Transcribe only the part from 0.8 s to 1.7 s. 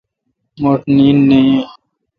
ٹھ نیند نہ یین۔